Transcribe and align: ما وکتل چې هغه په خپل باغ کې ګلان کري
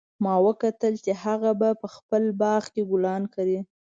ما 0.23 0.33
وکتل 0.47 0.93
چې 1.05 1.11
هغه 1.23 1.49
په 1.81 1.87
خپل 1.95 2.23
باغ 2.41 2.63
کې 2.73 2.81
ګلان 2.91 3.23
کري 3.35 3.59